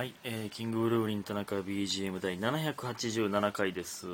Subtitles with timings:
[0.00, 4.06] はい、えーキングブルーリン田中 BGM 第787回です。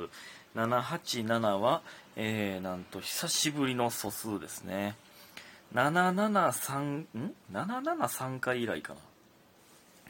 [0.53, 1.81] 787は、
[2.17, 4.97] えーなんと久しぶりの素数ですね。
[5.73, 8.95] 773、ん ?773 回以来か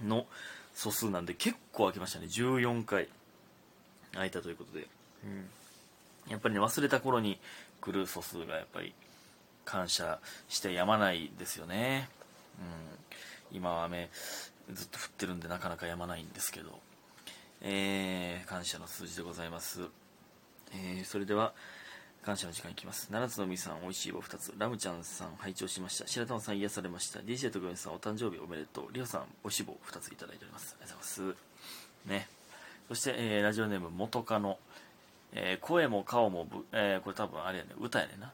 [0.01, 0.07] な？
[0.07, 0.25] の
[0.73, 2.25] 素数なんで結構空きましたね。
[2.25, 3.07] 14回
[4.13, 4.87] 空いたということで。
[5.25, 5.47] うん。
[6.31, 7.37] やっぱりね、忘れた頃に
[7.81, 8.95] 来る素数がやっぱり
[9.63, 10.17] 感謝
[10.49, 12.09] してやまないですよね。
[13.51, 13.57] うん。
[13.57, 14.09] 今は雨
[14.73, 16.79] ずっと降ってるんでなかなか止まないんですけど、
[17.61, 19.81] えー感謝の数字でございます。
[20.73, 21.53] えーそれでは、
[22.23, 23.07] 感謝の時間いきます。
[23.11, 24.53] 七つのみさん、おいしい棒2つ。
[24.57, 26.07] ラムちゃんさん、拝聴しました。
[26.07, 27.19] 白玉さん、癒されました。
[27.19, 28.91] DJ 特別さん、お誕生日おめでとう。
[28.91, 30.75] リオさん、おいしい棒2ついただいております。
[30.79, 32.09] ありがとうございます。
[32.09, 32.29] ね。
[32.89, 34.59] そして、えーラジオネーム、元カノ。
[35.33, 38.33] えー声も顔もぶ、えーこれ多分あれやね、歌やねんな。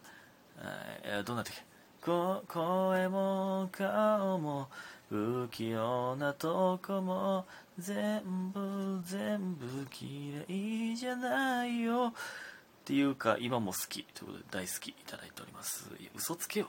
[1.03, 1.53] えーどんな時
[2.01, 4.69] こ声も顔も
[5.13, 7.45] 不器用なとこも
[7.77, 12.15] 全部全部綺麗じゃないよ。
[12.15, 15.87] っていうか今も好きということで大好きいただいております。
[15.99, 16.67] いや嘘つけよ。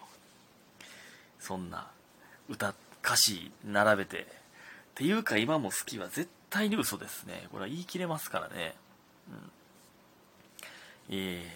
[1.40, 1.86] そんな
[2.50, 4.18] 歌歌詞並べて。
[4.20, 4.26] っ
[4.96, 7.46] ていうか今も好きは絶対に嘘ですね。
[7.50, 8.74] これは言い切れますからね。
[11.10, 11.16] うん。
[11.16, 11.50] え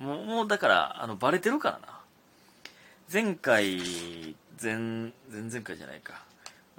[0.00, 2.00] えもうもうだからあのバレてるからな。
[3.12, 4.74] 前回前
[5.30, 6.24] 前々回じゃないか、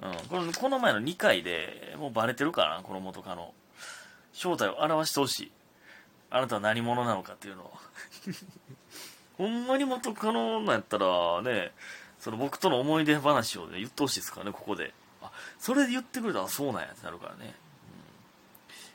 [0.00, 3.52] うん、このこの前の2回でもうバレてるからなこの元カノ。
[4.32, 5.52] 正体を表してほしい。
[6.28, 7.72] あなたは何者なのかっていうのを。
[9.38, 11.72] ほんまに元カノなんやったらね
[12.18, 14.92] その僕との思い出話を、ね、言ってほしいですからねここで。
[15.22, 17.54] あそれで言ってくれたらそうなんやってなるからね、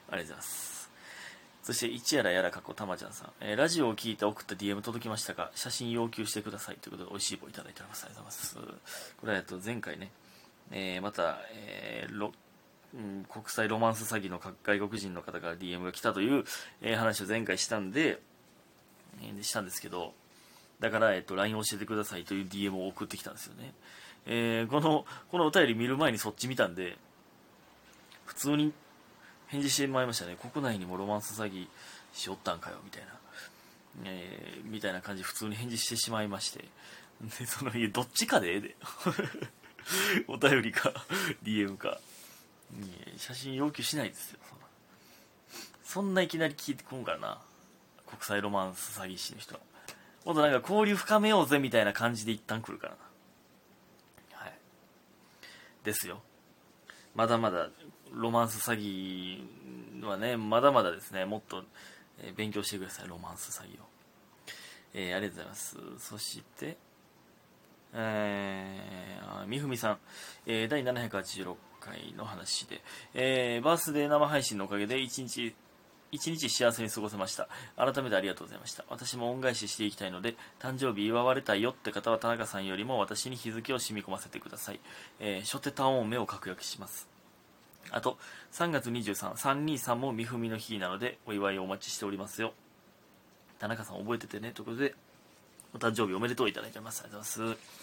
[0.09, 0.70] うん、ありがとうございます。
[1.63, 8.05] そして、一やらやらかっこたまちゃんさん、えーラジオを聞いて送った DM 届きましたが、写真要求してくださいということで、美味しい棒いただいております。
[8.05, 9.13] ありがとうございます。
[9.17, 10.11] これは、えっと、前回ね、
[10.71, 12.31] えーまた、えーロ
[12.93, 16.43] うん、国際ロマンス詐欺の外国人の方から DM が来たという、
[16.81, 18.19] えー話を前回したんで、
[19.21, 20.13] えーしたんですけど、
[20.79, 23.73] だから、えっと、LINE 教えてくださいという DM を送ってきたんですよね。
[24.25, 26.97] えーこの、このお便り見る前にそっち見たんで、
[28.25, 28.73] 普通に
[29.51, 30.37] 返事してまいましたね。
[30.37, 31.67] 国内にもロマンス詐欺
[32.13, 33.07] しよったんかよみたいな、
[34.05, 36.65] えーみたいな感じ普通に返事してしまいまして。
[37.39, 38.75] でそのいやどっちかでええで。
[40.27, 40.93] お便りか
[41.43, 41.99] DM か。
[42.79, 44.65] いや写真要求しないですよそんな。
[45.83, 47.41] そんないきなり聞いてこんからな。
[48.07, 49.59] 国際ロマンス詐欺師の人は。
[50.23, 52.95] もっとなんか交流深めようぜみたいな感じで一旦来るから
[54.31, 54.43] な。
[54.43, 54.53] はい。
[55.83, 56.21] ですよ。
[57.15, 57.69] まだまだ
[58.13, 61.63] ロマンス詐欺はね、まだまだですね、もっと、
[62.19, 63.85] え勉強してください、ロマンス詐欺を。
[64.93, 65.77] えーありがとうございます。
[65.99, 66.77] そして、
[67.93, 69.97] えー、みふみさん、
[70.45, 72.81] えー第786回の話で、
[73.13, 75.55] えーバースデー生配信のおかげで一日、
[76.11, 77.47] 一日幸せに過ごせました。
[77.77, 78.83] 改めてありがとうございました。
[78.89, 84.81] 私も恩返ししていきたいので、誕生日祝われたいよって方は田中さんよりも私に日付を染み込ませてください。
[85.19, 87.10] えー初手単音目を確約します。
[87.89, 88.17] あと、
[88.53, 92.53] 3月23、323もみふみの日なので、お祝いをお待ちしておりますよ。
[93.59, 94.95] 田中さん覚えててね、ということで、
[95.73, 97.01] お誕生日おめでとういただいてます。
[97.03, 97.81] ありがとうございます。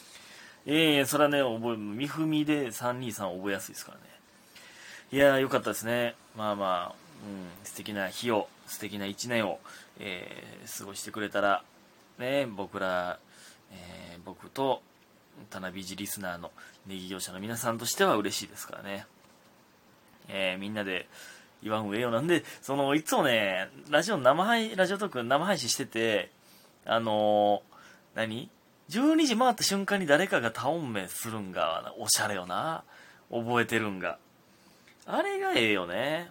[0.67, 4.05] ええそれはね、覚え、みふみで323覚えやすいですからね。
[5.11, 6.15] いやー、よかったですね。
[6.37, 6.95] まあまあ、
[7.25, 9.61] うん、素敵な日を、素敵な一年を、
[9.99, 11.65] えー過ごしてくれたら、
[12.19, 13.19] ね、僕ら、
[13.73, 14.83] えー僕と、
[15.49, 16.51] 田辺ジリスナーの
[16.87, 19.07] ネギ業者の皆さんとしては嬉しいですからね。
[20.29, 21.09] えーみんなで
[21.63, 26.31] 言わん上よなんで、その、いつもね、ラジオ生配、ラジオトーク生配信してて、
[26.87, 27.69] あのー
[28.15, 28.51] 何
[28.91, 32.85] ?12 時回った瞬間に誰かがタオンメするんが、おしゃれよな。
[33.31, 34.19] 覚えてるんが。
[35.07, 36.31] あれがええよね。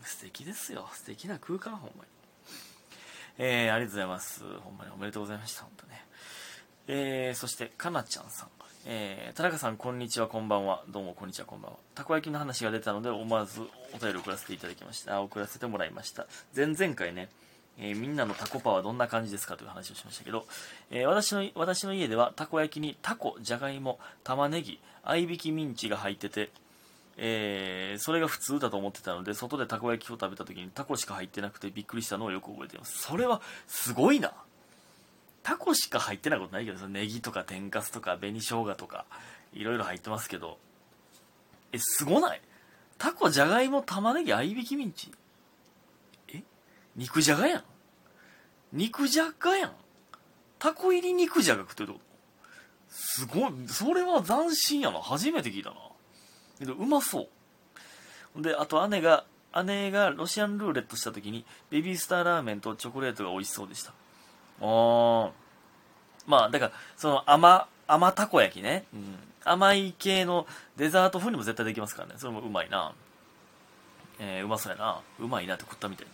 [0.00, 0.88] うん、素敵ですよ。
[0.92, 2.10] 素敵な空間、ほんまに。
[3.38, 4.42] えー、ありがとうございます。
[4.60, 6.06] ほんまにおめでとうございました、本当ね。
[6.88, 8.48] えー、そして、かなちゃんさん。
[8.84, 10.82] えー、田中さん、こんにちは、こんばんは。
[10.88, 11.78] どうも、こんにちは、こんばんは。
[11.94, 13.60] たこ焼きの話が出たので、思わず
[13.94, 15.22] お便り送らせていただきました。
[15.22, 16.26] 送らせてもらいました。
[16.56, 17.28] 前々回ね、
[17.78, 20.46] えーみんなのタコパはどんな感じですかという話をしましたけど、
[20.90, 26.50] えー私の、私の家では、たこ焼きにタコ、じゃがいも、玉ねぎ、合いびきミンチが入ってて、
[27.18, 32.98] えーそれが普通だと思ってたので、外でたこ焼きを食べた時にタコしか入ってなくてびっくりしたのをよく覚えています。
[33.00, 34.32] それは、すごいな。
[35.42, 39.04] タコしか入ってないことないけどそのネギとか天かすとか紅生姜とか
[39.52, 40.58] いろいろ入ってますけど
[41.72, 42.40] えすごない？
[42.98, 45.10] タコじゃがいも玉ねぎ合いびきミンチ？
[46.28, 46.42] え？
[46.96, 47.62] 肉じゃがやん？
[48.72, 49.72] 肉じゃがやん？
[50.58, 52.12] タコ入り肉じゃが食ってるってこと？
[52.88, 53.52] すごい。
[53.66, 55.00] それは斬新やな。
[55.00, 55.76] 初めて聞いたな。
[56.58, 57.28] けどうまそ
[58.36, 58.42] う。
[58.42, 59.24] であと姉が
[59.64, 63.92] 姉がロシアンルーレットした時にベビースターラーメンとチョコレートが美味しそうでした。
[64.62, 65.30] おー
[66.26, 72.92] まあだからその甘甘たこ焼きね、うん、甘い系のデザート風にも絶対できますからねそれもうまいな
[74.18, 76.12] えー、うまそうやなうまいなって食ったみたいに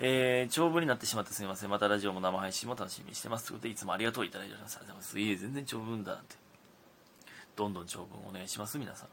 [0.00, 1.70] えー、長文になってしまってすみません。
[1.70, 3.46] またラジオも生配信も楽しみにしてます。
[3.46, 4.76] ということで、いつもありがとういただいております。
[4.76, 5.20] ありがとうございます。
[5.20, 6.36] いえ、全然長文だって。
[7.56, 9.08] どんどん長文お願いします、皆さん。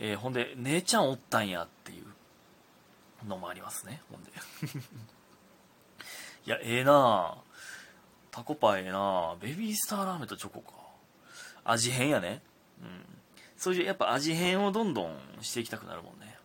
[0.00, 4.32] えー、ほんで、姉ちゃんおったんやっていうのもありますね、ほんで。
[6.46, 7.36] いや、ええー、な
[8.38, 10.72] タコパええなベビースターラーメンとチョコか。
[11.64, 12.40] 味変やね。
[12.80, 13.04] うん。
[13.56, 16.36] そういう、やっぱ味変をどんどんしていきたくなるもんね。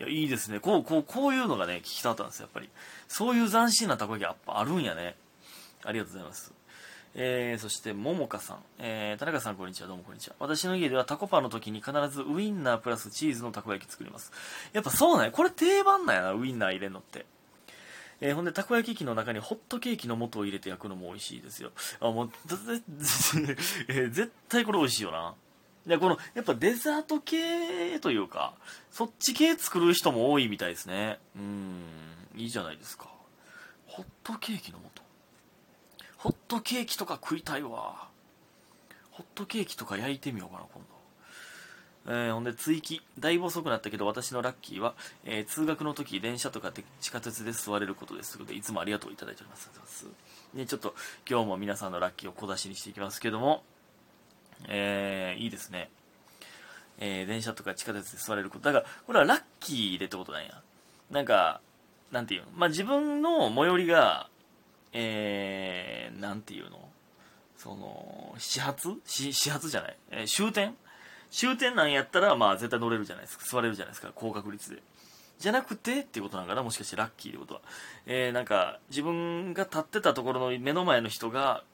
[0.00, 0.58] いや、いいですね。
[0.58, 2.68] こう、こう、こういうのがね、聞きたかったんですよ、やっぱり。
[3.06, 5.14] そういう斬新なたこ焼きやっぱあるんやね。
[5.84, 6.52] ありがとうございます。
[7.14, 8.58] えー、そして、ももかさん。
[8.80, 9.86] えー、田中さん、こんにちは。
[9.86, 10.34] どうもこんにちは。
[10.40, 14.32] 私の家ではタコパの時に必ずウインナープラスチーズのたこ焼き作ります。
[14.72, 15.30] やっぱそうなんや。
[15.30, 17.24] これ定番なんやな、ウインナー入れんのって。
[18.20, 21.72] えー、ほんで、たこ焼き器の中にホットケーキの素を入れて焼くのも美味しいですよ。
[22.00, 22.30] あ、もう、
[23.88, 25.34] えー、絶対これ美味しいよな。
[25.86, 28.54] で、この、やっぱデザート系というか、
[28.90, 31.18] そっち系作る人も多いみたいですね。
[31.34, 31.82] うん、
[32.36, 33.08] いいじゃないですか。
[33.86, 35.02] ホットケーキの素。
[36.18, 38.08] ホットケーキとか食いたいわ。
[39.10, 40.99] ホットケーキとか焼いてみようかな、今度。
[42.06, 43.02] えー、ほんで、追記。
[43.18, 44.94] だいぶ遅くなったけど、私のラッキーは、
[45.24, 49.70] えー、通学の時、電車とか地下鉄で座れることですので、いつもありがとういただいております。
[50.54, 50.94] ね、ちょっと、
[51.28, 53.62] 今日も皆さんのラッキーを小出しにしていきますけども、
[54.68, 55.90] えー、いいですね。
[56.98, 58.64] えー、電車とか地下鉄で座れること。
[58.64, 60.62] だから、これはラッキーでってことなんや。
[61.10, 61.60] なんか、
[62.10, 62.48] なんていうの？
[62.56, 64.28] まあ、自分の最寄りが、
[64.92, 66.88] えー、なんていうの？
[67.56, 69.00] その、始発？
[69.04, 70.74] 始始発じゃない、えー、終点？
[71.30, 73.44] 終点なんやったら、まあ絶対乗れるじゃないですか。
[73.46, 74.12] 座れるじゃないですか。
[74.14, 74.82] 高確率で。
[75.38, 77.60] じゃなくてっていうことなんかなもしかしてラッキーってことは。
[78.06, 81.64] えー、なんか、自分が立ってたところの目の前の人が、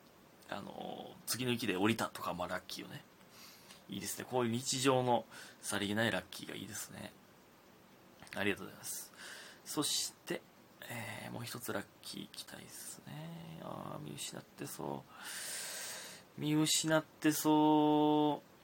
[0.48, 3.02] あの次の駅で降りたとか、まあラッキーよね。
[3.88, 4.26] いいですね。
[4.28, 5.24] こういう日常の
[5.62, 7.12] さりげないラッキーがいいですね。
[8.36, 9.12] ありがとうございます。
[9.64, 10.42] そして、
[10.88, 13.12] えー、もう一つラッキーいきたいですね。
[13.62, 15.02] ああ、見失ってそ
[16.38, 16.40] う。
[16.40, 18.55] 見失ってそう。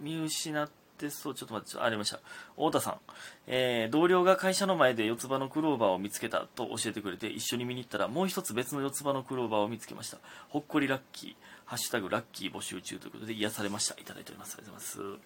[0.00, 0.68] 見失っ
[0.98, 1.34] てそう。
[1.34, 2.20] ちょっと待って、ありました。
[2.56, 2.98] 太田さん。
[3.46, 10.18] えー、同僚が会社の前で四つ葉のクローバーを見つけたと教えてくれて、一緒に見に行ったら、もう一つ別の四つ葉のクローバーを見つけました。
[10.48, 11.34] ほっこりラッキー。
[11.64, 13.94] ハッシュタグラッキー募集中ということで、癒されました。
[14.00, 14.56] いただいております。
[14.58, 15.20] ありがとうございます。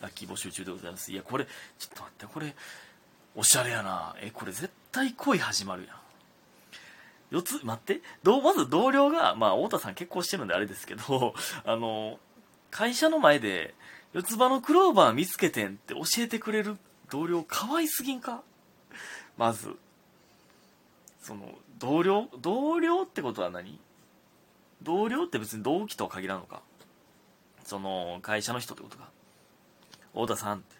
[0.00, 1.12] ラッキー募集中でございます。
[1.12, 1.52] いや、これ、ちょ
[1.92, 2.54] っと待って、これ、
[3.36, 4.16] おしゃれやな。
[4.20, 5.96] え、これ絶対恋始まるやん。
[7.30, 8.00] 四つ、待って。
[8.22, 11.34] どう、まず同僚が、まあ、太田さん結婚してるんであれですけど、
[11.64, 12.18] あの、
[12.70, 13.74] 会社の前で、
[14.12, 16.76] 四つ葉のクローバー見つけてんって教えてくれる
[17.10, 18.42] 同僚、可愛すぎんか？
[19.36, 19.76] まず。
[21.22, 23.78] その、同僚同僚ってことは何？
[24.82, 26.62] 同僚って別に同期とは限らんのか？
[27.64, 29.10] その、会社の人ってことか？
[30.12, 30.76] 太田さんって。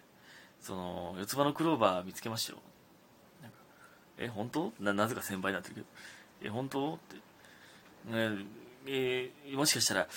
[0.61, 2.59] その、四つ葉のクローバー見つけましたよ。
[3.41, 3.57] なんか、
[4.17, 4.73] え、本当？
[4.79, 5.87] な、なぜか先輩になってるけど。
[6.43, 6.95] え、本当？
[6.95, 7.15] って。
[8.87, 10.07] えー、もしかしたら、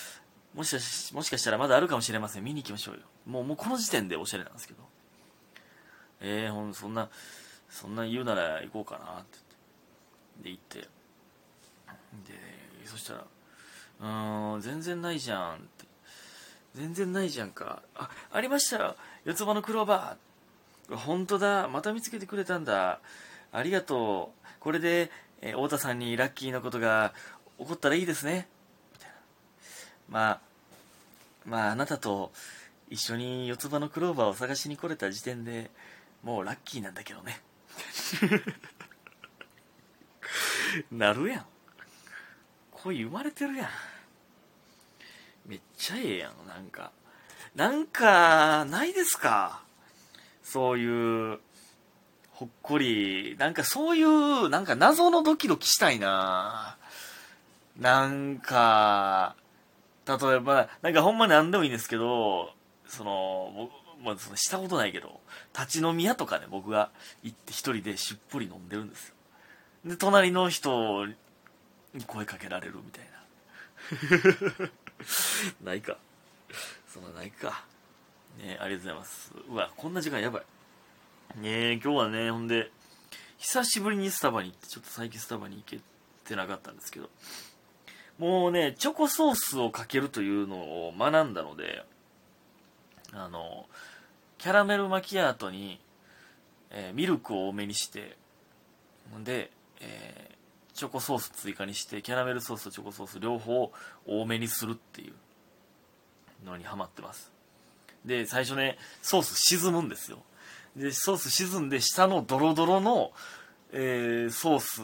[0.55, 2.43] もしかし、もしかしたらまだあるかもしれません。
[2.43, 3.01] 見に行きましょうよ。
[3.25, 4.83] もう、もうこの時点でおしゃれなんですけど。
[6.21, 7.09] えー、ほん、そんな、
[7.69, 9.39] そんな言うなら行こうかなって。
[10.43, 10.79] で、行って。
[10.79, 10.87] で、
[12.85, 13.25] そしたら、
[13.99, 15.85] うーん、全然ないじゃんって。
[16.73, 17.81] 全然ないじゃんか。
[17.93, 21.67] あ、ありましたよ四つ葉のクローバー本当だ。
[21.67, 22.99] また見つけてくれたんだ。
[23.51, 24.47] ありがとう。
[24.59, 27.13] これで、えー、太田さんにラッキーなことが
[27.59, 28.47] 起こったらいいですね。
[28.93, 29.15] みたいな。
[30.09, 30.41] まあ、
[31.45, 32.31] まあ、あなたと
[32.89, 35.69] 一緒に四つ葉のクローバーを探しに来れた時点で
[36.23, 37.39] もうラッキーなんだけどね。
[40.91, 41.45] なるやん。
[42.71, 43.69] 恋生まれてるやん。
[45.45, 46.91] めっちゃええやん、なんか。
[47.55, 49.61] なんか、ないですか？
[50.43, 51.39] そういう、
[52.31, 56.77] ほっこり、なんかそういう、なんか謎のドキドキしたいな
[57.79, 59.35] なんか、
[60.07, 62.53] 例えば、なんかほんま何でもいいんですけど、
[62.87, 65.19] その、僕、まあ、そのしたことないけど、
[65.57, 66.91] 立ち飲み屋とかね、僕が
[67.23, 69.15] 行って一人でしっぽり飲んでるんですよ。
[69.85, 71.15] で、隣の人に
[72.05, 73.05] 声かけられるみたい
[74.61, 74.69] な。
[75.71, 75.97] ないか。
[76.87, 77.65] そんなないか。
[78.37, 79.31] ねありがとうございます。
[79.49, 81.39] うわ、こんな時間やばい。
[81.39, 82.71] ね今日はね、ほんで、
[83.37, 85.79] 久しぶりにスタバに行って、ちょっと最近スタバに行け
[86.23, 87.09] てなかったんですけど、
[88.17, 91.83] もうね、チョコソースをかけるというのを学んだので、
[93.11, 93.65] あの、
[94.37, 95.79] キャラメルマキアートに、
[96.71, 98.17] えーミルクを多めにして
[99.23, 100.35] で、えー
[100.73, 103.71] チョコソース追加にしてキャラメルソースとチョコソース両方
[104.05, 105.13] 多めにするっていう
[106.45, 107.31] のにハマってます。
[108.03, 110.17] で最初ねソース沈むんですよ。
[110.75, 113.13] でソース沈んで下のドロドロの、
[113.71, 114.81] えーソース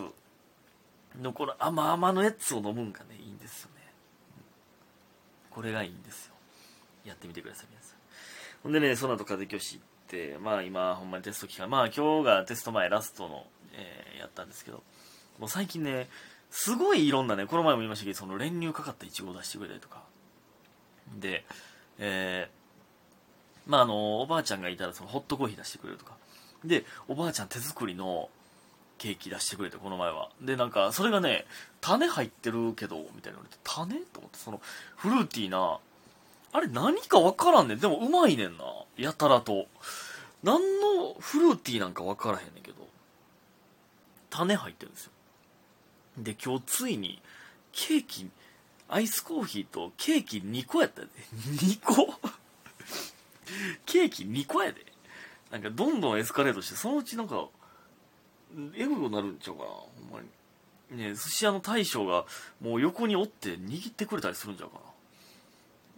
[1.20, 3.82] のこの甘々のやつを飲むんがねいいんですよね。
[5.50, 6.34] これがいいんですよ。
[7.06, 7.98] やってみてください皆さん。
[8.64, 14.84] ほんでねその後風教師行ってまあ今ほんまにテスト期間まあ今日がテスト前ラストの、えーやったんですけど
[15.40, 16.08] もう最近ね
[16.52, 20.04] すごいいろんなねこの前も言いましたけどその練乳かかったイチゴを出してくれたりとか。
[21.18, 21.44] で
[21.98, 26.14] えーまああのおばあちゃんがいたらそのホットコーヒー出してくれるとか。
[26.64, 28.30] でおばあちゃん手作りの
[29.02, 30.30] ケーキ出してくれてこの前は。
[30.42, 31.46] でなんかそれがね
[31.82, 33.96] 種入ってるけどみたいな言われて種？
[34.14, 34.62] と思ってその
[34.96, 35.80] フルーティーな
[36.54, 37.80] あれ何か分からんねん。
[37.80, 38.64] でもうまいねんな。
[38.98, 39.66] やたらと。
[40.44, 42.88] 何のフルーティーなんか分からへんねんけど。
[44.30, 45.12] 種入ってるんですよ。
[46.20, 47.20] で今日ついに
[47.72, 48.30] ケーキ
[48.88, 51.08] アイスコーヒーとケーキ2個やったで
[51.48, 52.14] 2 個？
[53.88, 54.86] ケーキ2個やで。
[55.50, 57.48] なんかどんどんエスカレートしてそのうちなんか
[58.76, 60.28] エグくなるんちゃうかなほんまに。
[60.98, 62.26] ね寿司屋の大将が
[62.60, 64.76] もう横におって握ってくれたりするんちゃうか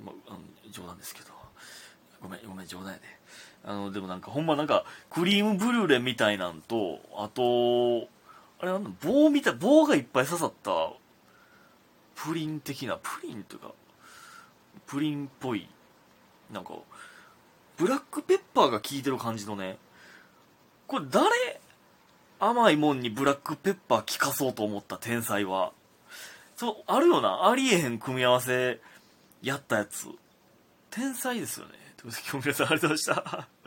[0.06, 0.12] な。
[0.12, 0.40] まあ、あの
[0.72, 1.28] 冗談ですけど。
[2.22, 3.02] ごめんごめん冗談やで。
[3.66, 8.08] あのでもなんかほんまなんかクリームブリュレみたいなんとあと
[8.60, 10.72] あれなんだ棒みたい棒がいっぱい刺さった
[12.16, 13.72] プリン的なプリンというか
[14.86, 15.68] プリンっぽい
[16.52, 16.74] なんか
[17.78, 19.78] ブラックペッパーが効いてる感じのね
[20.88, 21.62] これ誰
[22.48, 25.72] 甘いもんにブラックペッパー効かそうと思った天才は。
[26.56, 27.50] そうあるよな。
[27.50, 28.80] ありえへん組み合わせ
[29.42, 30.08] やったやつ。
[30.90, 31.74] 天才ですよね。
[31.98, 33.53] ということで今日皆さんありがとうございました。